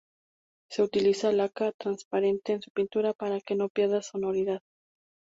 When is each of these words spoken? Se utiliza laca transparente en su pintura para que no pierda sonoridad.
Se 0.71 0.81
utiliza 0.81 1.31
laca 1.31 1.73
transparente 1.73 2.53
en 2.53 2.61
su 2.63 2.71
pintura 2.71 3.13
para 3.13 3.39
que 3.39 3.53
no 3.55 3.69
pierda 3.69 4.01
sonoridad. 4.01 4.59